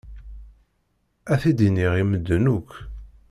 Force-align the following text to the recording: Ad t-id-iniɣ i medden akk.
Ad 1.31 1.39
t-id-iniɣ 1.41 1.93
i 2.01 2.03
medden 2.05 2.45
akk. 2.57 2.71